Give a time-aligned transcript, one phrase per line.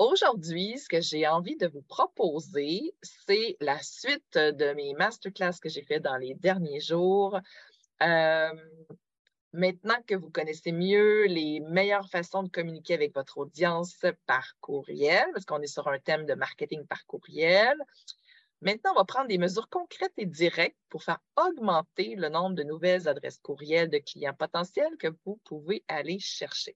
[0.00, 5.68] Aujourd'hui, ce que j'ai envie de vous proposer, c'est la suite de mes masterclass que
[5.68, 7.38] j'ai fait dans les derniers jours.
[8.02, 8.50] Euh,
[9.52, 13.94] maintenant que vous connaissez mieux les meilleures façons de communiquer avec votre audience
[14.24, 17.76] par courriel, parce qu'on est sur un thème de marketing par courriel,
[18.62, 22.62] maintenant, on va prendre des mesures concrètes et directes pour faire augmenter le nombre de
[22.62, 26.74] nouvelles adresses courriel de clients potentiels que vous pouvez aller chercher.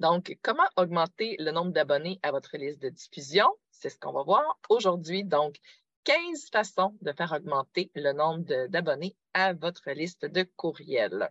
[0.00, 3.48] Donc, comment augmenter le nombre d'abonnés à votre liste de diffusion?
[3.70, 5.24] C'est ce qu'on va voir aujourd'hui.
[5.24, 5.56] Donc,
[6.04, 11.30] 15 façons de faire augmenter le nombre d'abonnés à votre liste de courriels.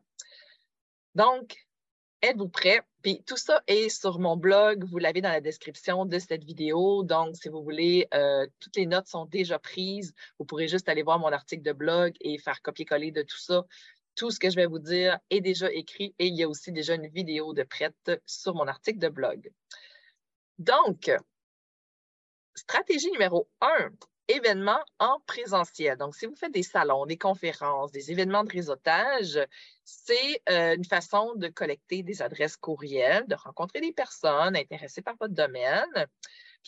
[1.16, 1.56] Donc,
[2.22, 2.82] êtes-vous prêts?
[3.02, 4.84] Puis tout ça est sur mon blog.
[4.84, 7.04] Vous l'avez dans la description de cette vidéo.
[7.04, 10.14] Donc, si vous voulez, euh, toutes les notes sont déjà prises.
[10.38, 13.66] Vous pourrez juste aller voir mon article de blog et faire copier-coller de tout ça
[14.18, 16.74] tout ce que je vais vous dire est déjà écrit et il y a aussi
[16.74, 19.52] déjà une vidéo de prête sur mon article de blog.
[20.58, 21.12] Donc,
[22.56, 23.92] stratégie numéro un,
[24.28, 25.98] événements en présentiel.
[25.98, 29.40] Donc, si vous faites des salons, des conférences, des événements de réseautage,
[29.84, 35.16] c'est euh, une façon de collecter des adresses courriels, de rencontrer des personnes intéressées par
[35.20, 36.08] votre domaine.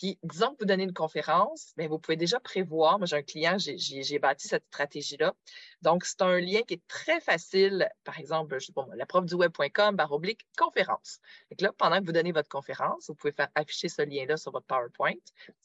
[0.00, 2.98] Puis, disons que vous donnez une conférence, bien, vous pouvez déjà prévoir.
[2.98, 5.34] Moi, j'ai un client, j'ai bâti cette stratégie-là.
[5.82, 7.86] Donc, c'est un lien qui est très facile.
[8.02, 11.18] Par exemple, je la prof du web.com, barre oblique, conférence.
[11.50, 14.52] Donc là, pendant que vous donnez votre conférence, vous pouvez faire afficher ce lien-là sur
[14.52, 15.12] votre PowerPoint.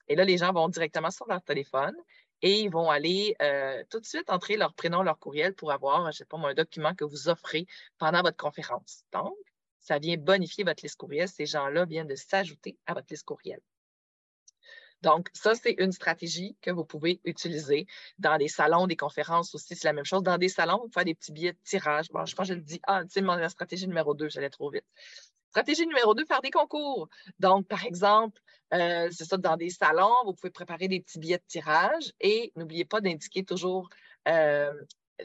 [0.10, 1.96] Et là, les gens vont directement sur leur téléphone
[2.42, 6.12] et ils vont aller euh, tout de suite entrer leur prénom, leur courriel pour avoir,
[6.12, 7.68] je sais pas, un document que vous offrez
[8.00, 9.06] pendant votre conférence.
[9.14, 9.38] Donc,
[9.80, 11.30] ça vient bonifier votre liste courriel.
[11.30, 13.62] Ces gens-là viennent de s'ajouter à votre liste courriel.
[15.02, 17.86] Donc, ça, c'est une stratégie que vous pouvez utiliser
[18.18, 19.76] dans des salons, des conférences aussi.
[19.76, 20.24] C'est la même chose.
[20.24, 22.10] Dans des salons, vous pouvez des petits billets de tirage.
[22.10, 22.80] Bon, je pense que je le dis.
[22.88, 24.86] Ah, tu la stratégie numéro deux, j'allais trop vite.
[25.50, 27.08] Stratégie numéro deux, faire des concours.
[27.40, 28.42] Donc, par exemple,
[28.74, 32.52] euh, c'est ça, dans des salons, vous pouvez préparer des petits billets de tirage et
[32.56, 33.90] n'oubliez pas d'indiquer toujours
[34.28, 34.74] euh,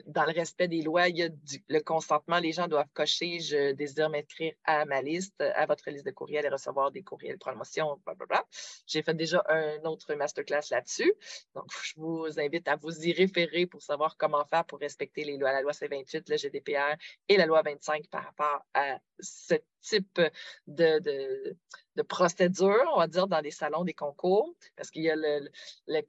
[0.06, 1.28] dans le respect des lois, il y a
[1.68, 2.38] le consentement.
[2.38, 6.46] Les gens doivent cocher Je désire m'inscrire à ma liste, à votre liste de courriels
[6.46, 8.44] et recevoir des courriels promotion, blablabla.
[8.86, 11.12] J'ai fait déjà un autre masterclass là-dessus.
[11.54, 15.36] Donc, je vous invite à vous y référer pour savoir comment faire pour respecter les
[15.36, 16.96] lois, la loi C28, le GDPR
[17.28, 20.20] et la loi 25 par rapport à ce type
[20.66, 21.56] de, de,
[22.02, 25.50] procédure, on va dire, dans les salons des concours, parce qu'il y a le,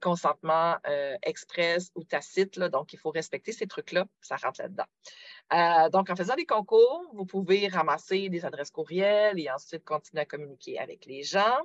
[0.00, 4.86] consentement euh, express ou tacite, donc il faut respecter ces trucs-là, ça rentre là-dedans.
[5.52, 10.22] Euh, donc, en faisant des concours, vous pouvez ramasser des adresses courriels et ensuite continuer
[10.22, 11.58] à communiquer avec les gens.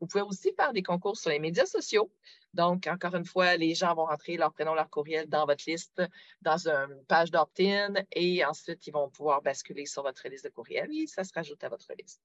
[0.00, 2.10] Vous pouvez aussi faire des concours sur les médias sociaux.
[2.54, 6.00] Donc, encore une fois, les gens vont rentrer leur prénom, leur courriel dans votre liste,
[6.40, 10.88] dans une page d'opt-in et ensuite, ils vont pouvoir basculer sur votre liste de courriel
[10.92, 12.22] et ça se rajoute à votre liste.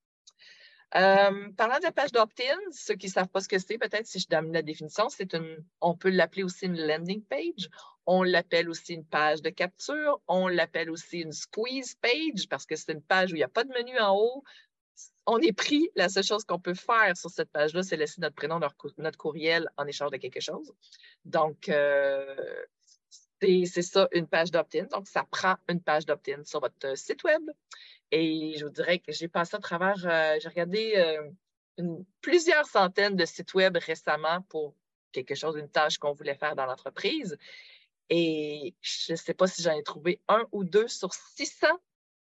[0.95, 4.07] Euh, parlant de la page d'opt-in, ceux qui ne savent pas ce que c'est, peut-être
[4.07, 7.69] si je donne la définition, c'est une, on peut l'appeler aussi une landing page,
[8.07, 12.75] on l'appelle aussi une page de capture, on l'appelle aussi une squeeze page parce que
[12.75, 14.43] c'est une page où il n'y a pas de menu en haut.
[15.27, 18.35] On est pris, la seule chose qu'on peut faire sur cette page-là, c'est laisser notre
[18.35, 18.59] prénom,
[18.97, 20.73] notre courriel en échange de quelque chose.
[21.23, 22.35] Donc, euh,
[23.41, 24.85] c'est ça, une page d'opt-in.
[24.85, 27.43] Donc, ça prend une page d'opt-in sur votre site web.
[28.11, 33.15] Et je vous dirais que j'ai passé à travers, euh, j'ai regardé euh, plusieurs centaines
[33.15, 34.75] de sites web récemment pour
[35.11, 37.37] quelque chose, une tâche qu'on voulait faire dans l'entreprise.
[38.09, 41.67] Et je ne sais pas si j'en ai trouvé un ou deux sur 600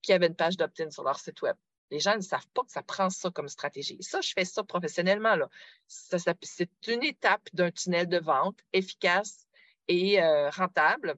[0.02, 1.56] qui avaient une page d'opt-in sur leur site web.
[1.90, 3.98] Les gens ne savent pas que ça prend ça comme stratégie.
[4.00, 5.36] Ça, je fais ça professionnellement.
[5.36, 5.48] Là.
[5.86, 9.46] c'est une étape d'un tunnel de vente efficace
[9.86, 11.16] et euh, rentable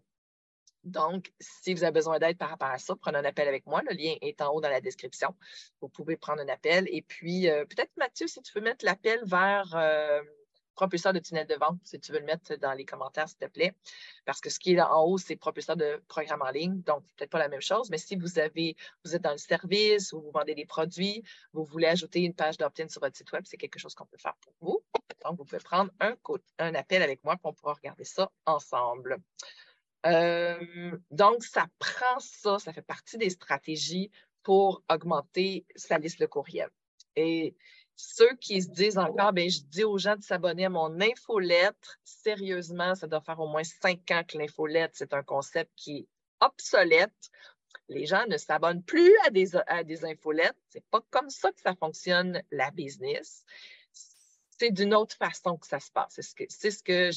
[0.84, 3.82] donc, si vous avez besoin d'aide par rapport à ça, prenez un appel avec moi.
[3.88, 5.34] Le lien est en haut dans la description.
[5.80, 6.86] Vous pouvez prendre un appel.
[6.90, 10.22] Et puis, euh, peut-être, Mathieu, si tu veux mettre l'appel vers euh,
[10.74, 13.46] propulseur de tunnel de vente, si tu veux le mettre dans les commentaires, s'il te
[13.46, 13.74] plaît.
[14.24, 16.80] Parce que ce qui est en haut, c'est propulseur de programme en ligne.
[16.82, 17.90] Donc, peut-être pas la même chose.
[17.90, 18.54] Mais si vous êtes
[19.22, 21.22] dans le service ou vous vendez des produits,
[21.52, 24.16] vous voulez ajouter une page d'opt-in sur votre site web, c'est quelque chose qu'on peut
[24.16, 24.82] faire pour vous.
[25.24, 26.16] Donc, vous pouvez prendre un,
[26.58, 29.18] un appel avec moi, pour on pourra regarder ça ensemble.
[30.04, 34.10] Donc, ça prend ça, ça fait partie des stratégies
[34.42, 36.68] pour augmenter sa liste de courriel.
[37.16, 37.54] Et
[37.96, 41.98] ceux qui se disent encore, ben, je dis aux gens de s'abonner à mon infolettre,
[42.02, 46.08] sérieusement, ça doit faire au moins cinq ans que l'infolettre, c'est un concept qui est
[46.40, 47.30] obsolète.
[47.88, 50.56] Les gens ne s'abonnent plus à des, à des infolettes.
[50.70, 53.44] C'est pas comme ça que ça fonctionne la business
[54.60, 56.20] c'est d'une autre façon que ça se passe.
[56.20, 57.10] C'est ce que,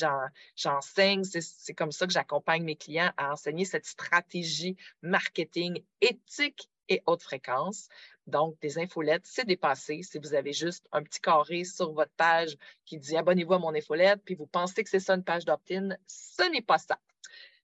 [0.56, 7.04] j'enseigne, c'est, comme ça que j'accompagne mes clients à enseigner cette stratégie marketing éthique et
[7.06, 7.90] haute fréquence.
[8.28, 10.04] Donc, des infolettes, c'est dépassé.
[10.04, 12.56] Si vous avez juste un petit carré sur votre page
[12.86, 15.90] qui dit abonnez-vous à mon infolette, puis vous pensez que c'est ça une page d'opt-in,
[16.08, 16.98] ce n'est pas ça.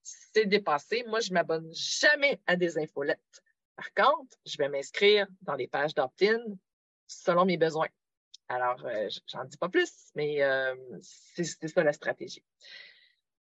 [0.03, 1.05] C'est dépassé.
[1.07, 3.41] Moi, je ne m'abonne jamais à des infolettes.
[3.77, 6.41] Par contre, je vais m'inscrire dans les pages d'opt-in
[7.07, 7.87] selon mes besoins.
[8.49, 12.43] Alors, euh, j'en dis pas plus, mais euh, c'est ça la stratégie.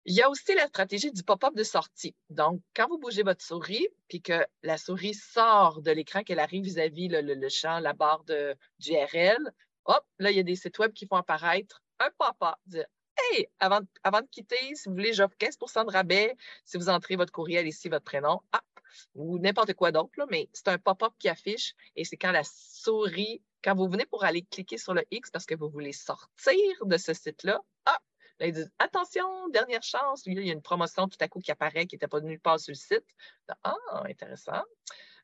[0.06, 2.16] Il y a aussi la stratégie du pop-up de sortie.
[2.30, 6.64] Donc, quand vous bougez votre souris, puis que la souris sort de l'écran, qu'elle arrive
[6.64, 9.38] vis-à-vis le, champ, la barre de, du RL,
[9.86, 12.56] hop, là, il y a des sites web qui font apparaître un pop-up.
[13.32, 16.36] Hey, avant, avant, de quitter, si vous voulez, j'offre 15% de rabais
[16.66, 18.64] si vous entrez votre courriel ici, votre prénom, ah,
[19.16, 23.42] ou n'importe quoi d'autre, mais c'est un pop-up qui affiche et c'est quand la souris,
[23.64, 26.98] quand vous venez pour aller cliquer sur le X parce que vous voulez sortir de
[26.98, 28.00] ce site-là, ah,
[28.40, 30.24] Là, ils disent Attention, dernière chance.
[30.26, 32.60] il y a une promotion tout à coup qui apparaît qui n'était pas nulle part
[32.60, 33.06] sur le site.
[33.64, 33.76] Ah,
[34.06, 34.64] intéressant.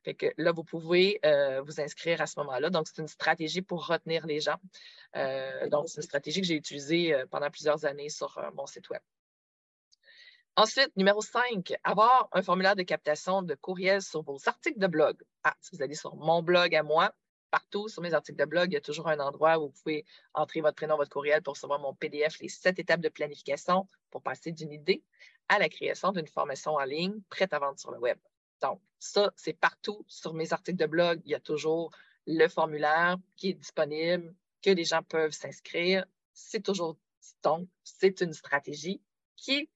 [0.04, 2.70] Fait que là, vous pouvez euh, vous inscrire à ce moment-là.
[2.70, 4.60] Donc, c'est une stratégie pour retenir les gens.
[5.16, 8.90] Euh, donc, c'est une stratégie que j'ai utilisée euh, pendant plusieurs années sur mon site
[8.90, 9.02] Web.
[10.58, 15.18] Ensuite, numéro 5, avoir un formulaire de captation de courriel sur vos articles de blog.
[15.44, 17.14] Ah, si vous allez sur mon blog à moi,
[17.56, 20.04] partout sur mes articles de blog, il y a toujours un endroit où vous pouvez
[20.34, 24.22] entrer votre prénom, votre courriel pour recevoir mon PDF, les sept étapes de planification pour
[24.22, 25.02] passer d'une idée
[25.48, 28.18] à la création d'une formation en ligne prête à vendre sur le web.
[28.62, 31.22] Donc, ça, c'est partout sur mes articles de blog.
[31.24, 31.92] Il y a toujours
[32.28, 36.06] le formulaire qui est disponible, que les gens peuvent s'inscrire.
[36.34, 36.98] C'est toujours,
[37.42, 39.02] donc, c'est une stratégie
[39.38, 39.70] qui est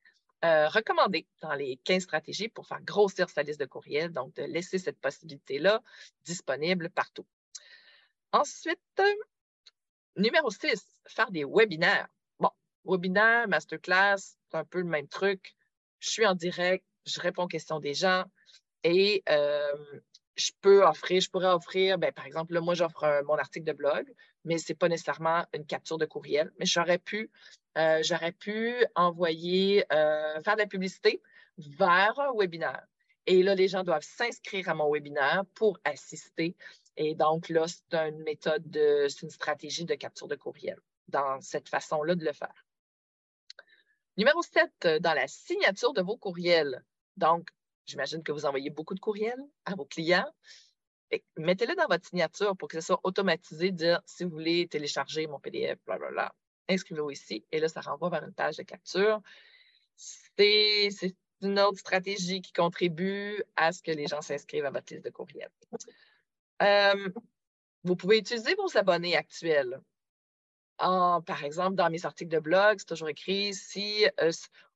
[0.44, 4.44] euh, recommandée dans les 15 stratégies pour faire grossir sa liste de courriels, donc de
[4.44, 5.82] laisser cette possibilité-là
[6.26, 7.26] disponible partout.
[8.32, 8.80] Ensuite,
[10.16, 12.08] numéro 6, faire des webinaires.
[12.40, 12.52] Bon,
[12.86, 15.56] webinaire, masterclass, c'est un peu le même truc.
[16.00, 18.26] Je suis en direct, je réponds aux questions des gens
[18.84, 19.76] et euh,
[20.36, 23.74] je peux offrir, je pourrais offrir, ben, par exemple, là, moi, j'offre mon article de
[23.74, 24.06] blog,
[24.46, 27.32] mais ce n'est pas nécessairement une capture de courriel, mais j'aurais pu,
[27.78, 28.02] euh,
[28.40, 31.22] pu envoyer, euh, faire de la publicité
[31.58, 32.86] vers un webinaire.
[33.26, 36.56] Et là, les gens doivent s'inscrire à mon webinaire pour assister
[37.02, 41.40] et donc, là, c'est une méthode, de, c'est une stratégie de capture de courriel dans
[41.40, 42.66] cette façon-là de le faire.
[44.18, 46.84] Numéro 7, euh, dans la signature de vos courriels.
[47.16, 47.52] Donc,
[47.86, 50.30] j'imagine que vous envoyez beaucoup de courriels à vos clients.
[51.38, 55.40] Mettez-le dans votre signature pour que ce soit automatisé, dire si vous voulez télécharger mon
[55.40, 56.36] PDF, blablabla,
[56.68, 57.46] inscrivez-vous ici.
[57.54, 59.22] Et là, ça renvoie vers une page de capture.
[59.96, 65.06] C'est une autre stratégie qui contribue à ce que les gens s'inscrivent à votre liste
[65.06, 65.50] de courriels.
[66.62, 67.10] Euh,
[67.84, 69.82] vous pouvez utiliser vos abonnés actuels.
[70.78, 74.32] par exemple, dans mes articles de blog, c'est toujours écrit si, euh,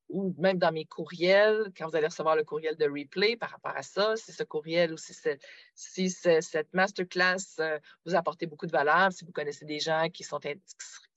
[0.10, 3.76] ou même dans mes courriels, quand vous allez recevoir le courriel de replay par rapport
[3.76, 9.12] à ça, si ce courriel ou si, cette masterclass euh, vous apporte beaucoup de valeur,
[9.12, 10.40] si vous connaissez des gens qui, sont,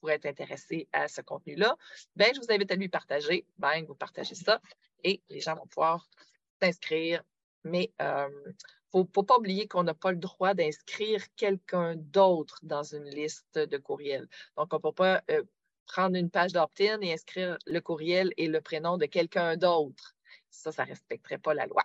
[0.01, 1.77] pourraient être intéressés à ce contenu-là,
[2.17, 3.45] ben, je vous invite à lui partager.
[3.59, 4.61] Ben, vous partagez ça
[5.05, 6.09] et les gens vont pouvoir
[6.61, 7.23] s'inscrire.
[7.65, 7.93] Mais
[8.95, 13.59] ne faut pas oublier qu'on n'a pas le droit d'inscrire quelqu'un d'autre dans une liste
[13.59, 14.29] de courriels.
[14.57, 15.43] Donc, on ne peut pas euh,
[15.87, 20.15] prendre une page d'opt-in et inscrire le courriel et le prénom de quelqu'un d'autre.
[20.51, 21.85] Ça, ça ne respecterait pas la loi.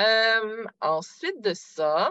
[0.00, 2.10] Euh, ensuite de ça,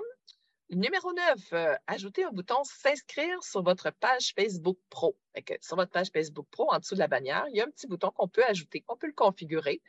[0.70, 5.18] Numéro 9, euh, ajoutez un bouton S'inscrire sur votre page Facebook Pro.
[5.62, 7.88] sur votre page Facebook Pro, en dessous de la bannière, il y a un petit
[7.88, 9.82] bouton qu'on peut ajouter, qu'on peut le configurer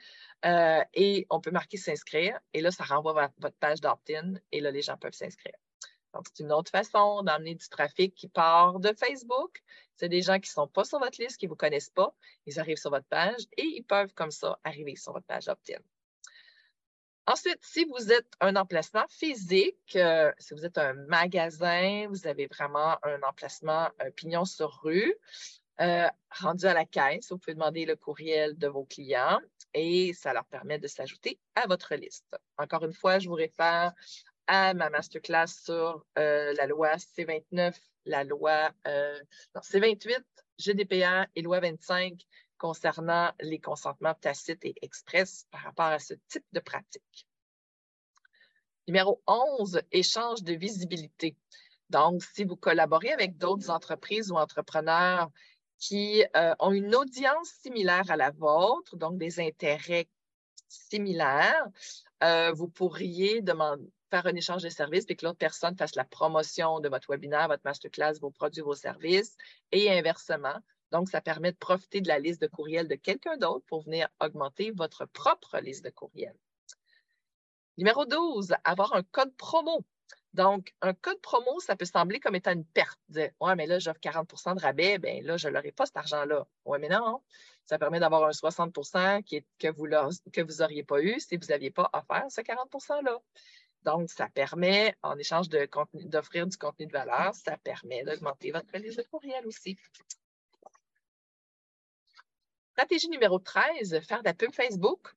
[0.44, 2.38] euh, et on peut marquer S'inscrire.
[2.54, 5.56] Et là, ça renvoie votre page d'opt-in et là, les gens peuvent s'inscrire.
[6.14, 9.61] Donc, c'est une autre façon d'amener du trafic qui part de Facebook.
[9.97, 12.14] C'est des gens qui ne sont pas sur votre liste, qui ne vous connaissent pas.
[12.47, 15.80] Ils arrivent sur votre page et ils peuvent comme ça arriver sur votre page opt-in.
[17.28, 22.47] Ensuite, si vous êtes un emplacement physique, euh, si vous êtes un magasin, vous avez
[22.47, 25.14] vraiment un emplacement un pignon sur rue,
[25.82, 29.40] euh, rendu à la caisse, vous pouvez demander le courriel de vos clients
[29.75, 32.35] et ça leur permet de s'ajouter à votre liste.
[32.56, 33.92] Encore une fois, je vous réfère
[34.47, 37.75] à ma masterclass sur euh, la loi C29,
[38.06, 40.25] la loi non, C28,
[40.58, 42.14] GDPR et loi 25
[42.58, 47.26] concernant les consentements tacites et express par rapport à ce type de pratique.
[48.86, 51.36] Numéro 11, échange de visibilité.
[51.90, 55.30] Donc, si vous collaborez avec d'autres entreprises ou entrepreneurs
[55.78, 60.08] qui euh, ont une audience similaire à la vôtre, donc des intérêts
[60.68, 61.66] similaires,
[62.22, 63.42] euh, vous pourriez
[64.10, 67.48] faire un échange de services et que l'autre personne fasse la promotion de votre webinaire,
[67.48, 69.36] votre masterclass, vos produits, vos services
[69.70, 70.56] et inversement.
[70.90, 74.09] Donc, ça permet de profiter de la liste de courriels de quelqu'un d'autre pour venir
[74.21, 76.38] augmenter votre propre liste de courriels.
[77.76, 79.85] Numéro 12, avoir un code promo.
[80.35, 82.99] Donc, un code promo, ça peut sembler comme étant une perte.
[83.11, 86.47] ouais, mais là, j'offre 40% de rabais, bien là, je ne l'aurai pas cet argent-là.
[86.64, 87.23] Oui, mais non,
[87.64, 88.75] ça permet d'avoir un 60
[89.25, 93.18] qui que vous n'auriez pas eu si vous n'aviez pas offert ce 40 %-là.
[93.83, 98.99] Donc, ça permet, en échange d'offrir du contenu de valeur, ça permet d'augmenter votre liste
[98.99, 99.78] de courriel aussi.
[102.78, 105.12] Stratégie numéro 13, faire de la pub Facebook.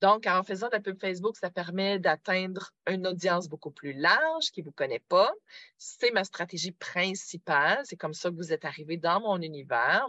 [0.00, 4.50] Donc, en faisant de la pub Facebook, ça permet d'atteindre une audience beaucoup plus large
[4.50, 5.30] qui ne vous connaît pas.
[5.76, 7.82] C'est ma stratégie principale.
[7.84, 10.08] C'est comme ça que vous êtes arrivé dans mon univers.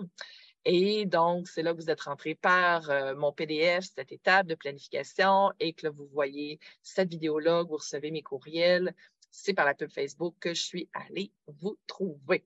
[0.64, 4.56] Et donc, c'est là que vous êtes rentré par euh, mon PDF, cette étape de
[4.56, 8.96] planification, et que vous voyez cette vidéo-là, vous recevez mes courriels.
[9.30, 12.46] C'est par la pub Facebook que je suis allée vous trouver.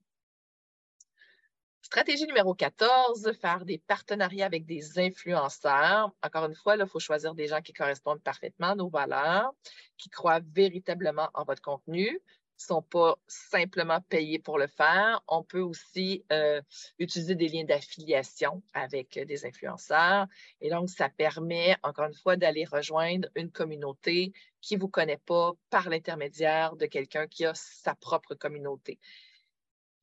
[1.87, 6.11] Stratégie numéro 14, faire des partenariats avec des influenceurs.
[6.21, 9.53] Encore une fois, il faut choisir des gens qui correspondent parfaitement à nos valeurs,
[9.97, 12.19] qui croient véritablement en votre contenu, ne
[12.57, 15.23] sont pas simplement payés pour le faire.
[15.29, 16.61] On peut aussi euh,
[16.99, 20.27] utiliser des liens d'affiliation avec des influenceurs.
[20.59, 25.21] Et donc, ça permet, encore une fois, d'aller rejoindre une communauté qui ne vous connaît
[25.25, 28.99] pas par l'intermédiaire de quelqu'un qui a sa propre communauté.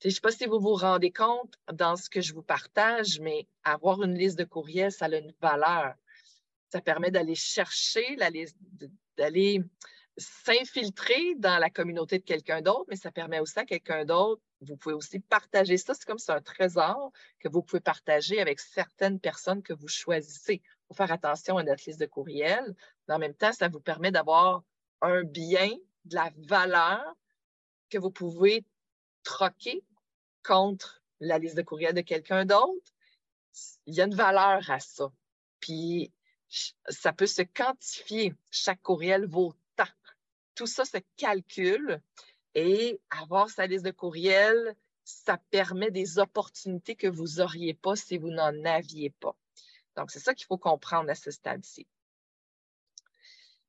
[0.02, 3.20] Je ne sais pas si vous vous rendez compte dans ce que je vous partage,
[3.20, 5.94] mais avoir une liste de courriels, ça a une valeur.
[6.70, 8.16] Ça permet d'aller chercher
[9.16, 9.62] d'aller
[10.16, 14.76] s'infiltrer dans la communauté de quelqu'un d'autre, mais ça permet aussi à quelqu'un d'autre, vous
[14.76, 15.94] pouvez aussi partager ça.
[15.94, 20.62] C'est comme c'est un trésor que vous pouvez partager avec certaines personnes que vous choisissez.
[20.64, 22.74] Il faut faire attention à notre liste de courriels,
[23.08, 24.62] en même temps, ça vous permet d'avoir
[25.02, 25.70] un bien,
[26.04, 27.02] de la valeur
[27.90, 28.64] que vous pouvez
[29.24, 29.84] troquer
[30.44, 32.92] contre la liste de courriel de quelqu'un d'autre,
[33.86, 35.10] il y a une valeur à ça.
[35.60, 36.12] Puis,
[36.88, 38.34] ça peut se quantifier.
[38.50, 39.84] Chaque courriel vaut tant.
[40.54, 42.00] Tout ça se calcule
[42.54, 48.16] et avoir sa liste de courriels, ça permet des opportunités que vous n'auriez pas si
[48.16, 49.36] vous n'en aviez pas.
[49.96, 51.86] Donc, c'est ça qu'il faut comprendre à ce stade-ci.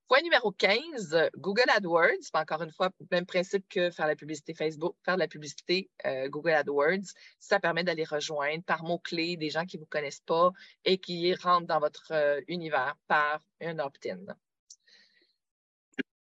[0.07, 2.29] Point numéro 15, Google AdWords.
[2.33, 6.29] Encore une fois, même principe que faire la publicité Facebook, faire de la publicité euh,
[6.29, 7.13] Google AdWords.
[7.39, 10.51] Ça permet d'aller rejoindre par mots-clés des gens qui ne vous connaissent pas
[10.83, 14.19] et qui rentrent dans votre euh, univers par un opt-in.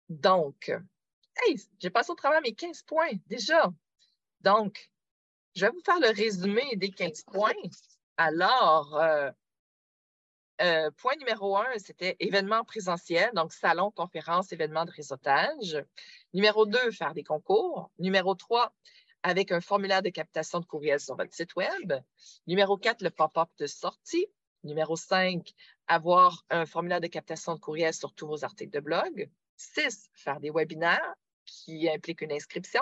[0.09, 0.69] Donc,
[1.45, 3.71] hey, j'ai passé au travers mes 15 points déjà.
[4.41, 4.91] Donc,
[5.55, 7.53] je vais vous faire le résumé des 15 points.
[8.17, 9.31] Alors, euh,
[10.61, 15.83] euh, point numéro un, c'était événement présentiel, donc salon, conférence, événement de réseautage.
[16.33, 17.91] Numéro deux, faire des concours.
[17.99, 18.73] Numéro trois,
[19.23, 21.93] avec un formulaire de captation de courriel sur votre site Web.
[22.47, 24.27] Numéro quatre, le pop-up de sortie.
[24.63, 25.53] Numéro cinq,
[25.87, 29.29] avoir un formulaire de captation de courriel sur tous vos articles de blog.
[29.55, 32.81] Six, faire des webinaires qui impliquent une inscription.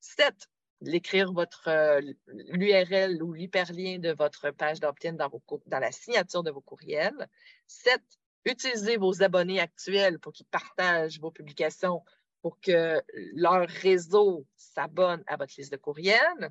[0.00, 0.48] Sept,
[0.82, 5.30] l'écrire votre euh, l'URL ou l'hyperlien de votre page d'opt-in dans,
[5.66, 7.28] la signature de vos courriels.
[7.66, 8.02] Sept,
[8.44, 12.02] utilisez vos abonnés actuels pour qu'ils partagent vos publications
[12.42, 13.00] pour que
[13.34, 16.50] leur réseau s'abonne à votre liste de courriels.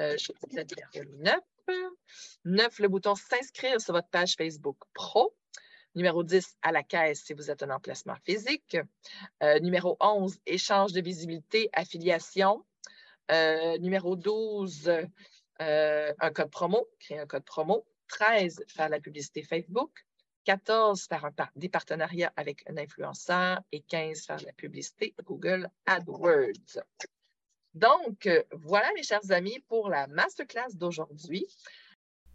[0.00, 0.66] Euh, je vais
[1.18, 1.36] 9.
[2.44, 5.34] 9, le bouton s'inscrire sur votre page Facebook Pro.
[5.94, 8.76] Numéro 10, à la caisse si vous êtes un emplacement physique.
[9.44, 12.64] Euh, numéro 11, échange de visibilité, affiliation.
[13.30, 14.90] Euh, numéro 12,
[15.60, 17.86] euh, un code promo, créer un code promo.
[18.08, 19.90] 13, faire la publicité Facebook.
[20.44, 23.60] 14, faire des partenariats avec un influenceur.
[23.72, 26.82] Et 15, faire la publicité Google AdWords.
[27.72, 31.46] Donc, voilà, mes chers amis, pour la masterclass d'aujourd'hui.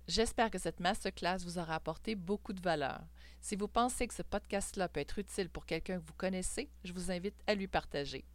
[0.10, 3.00] J'espère que cette masterclass vous aura apporté beaucoup de valeur.
[3.42, 6.94] Si vous pensez que ce podcast-là peut être utile pour quelqu'un que vous connaissez, je
[6.94, 8.26] vous invite à lui partager.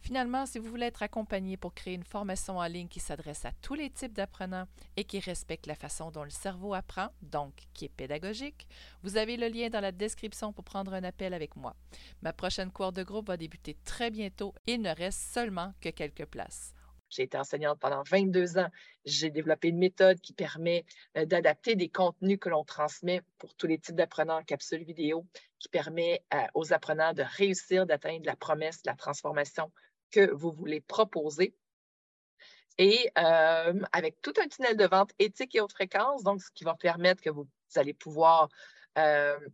[0.00, 3.52] Finalement, si vous voulez être accompagné pour créer une formation en ligne qui s'adresse à
[3.60, 7.84] tous les types d'apprenants et qui respecte la façon dont le cerveau apprend, donc qui
[7.86, 8.66] est pédagogique,
[9.02, 11.74] vous avez le lien dans la description pour prendre un appel avec moi.
[12.22, 16.26] Ma prochaine cour de groupe va débuter très bientôt il ne reste seulement que quelques
[16.26, 16.72] places.
[17.10, 18.68] J'ai été enseignante pendant 22 ans.
[19.04, 20.84] J'ai développé une méthode qui permet
[21.16, 25.26] euh, d'adapter des contenus que l'on transmet pour tous les types d'apprenants en capsule vidéo,
[25.58, 29.72] qui permet euh, aux apprenants de réussir, d'atteindre la promesse, la transformation
[30.10, 31.54] que vous voulez proposer.
[32.76, 36.64] Et euh, avec tout un tunnel de vente éthique et haute fréquence, donc ce qui
[36.64, 38.48] va permettre que vous, allez pouvoir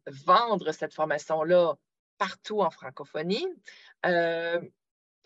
[0.06, 1.74] vendre cette formation-là
[2.16, 3.46] partout en francophonie.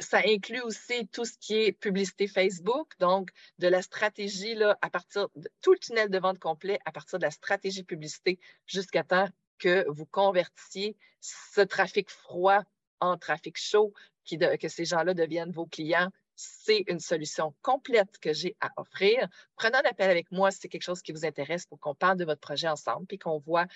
[0.00, 4.90] Ça inclut aussi tout ce qui est publicité Facebook, donc de la stratégie là, à
[4.90, 9.05] partir de tout le tunnel de vente complet, à partir de la stratégie publicité jusqu'à
[9.05, 9.28] temps
[9.59, 12.62] que vous convertissiez ce trafic froid
[13.00, 13.93] en trafic chaud,
[14.28, 19.28] que ces gens-là deviennent vos clients, c'est une solution complète que j'ai à offrir.
[19.57, 22.16] Prenez un appel avec moi si c'est quelque chose qui vous intéresse pour qu'on parle
[22.16, 23.66] de votre projet ensemble, puis qu'on voit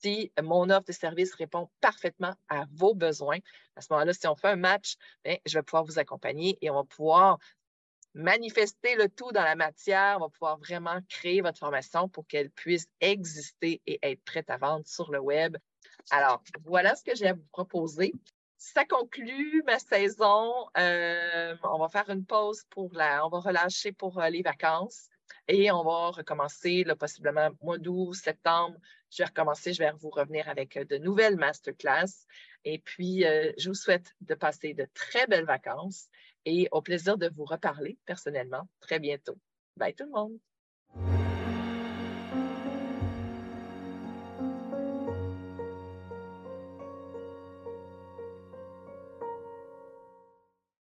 [0.00, 3.38] si mon offre de service répond parfaitement à vos besoins.
[3.76, 6.70] À ce moment-là, si on fait un match, ben, je vais pouvoir vous accompagner et
[6.70, 7.38] on va pouvoir
[8.14, 12.50] manifester le tout dans la matière, on va pouvoir vraiment créer votre formation pour qu'elle
[12.50, 15.58] puisse exister et être prête à vendre sur le web.
[16.10, 18.14] Alors, voilà ce que j'ai à vous proposer
[18.58, 20.52] ça conclut ma saison.
[20.78, 23.26] Euh, on va faire une pause pour la.
[23.26, 25.08] On va relâcher pour euh, les vacances
[25.48, 28.78] et on va recommencer là, possiblement mois d'août, septembre.
[29.10, 32.26] Je vais recommencer, je vais vous revenir avec euh, de nouvelles masterclass.
[32.64, 36.08] Et puis, je vous souhaite de passer de très belles vacances
[36.44, 39.38] et au plaisir de vous reparler personnellement très bientôt.
[39.76, 41.35] Bye tout le monde.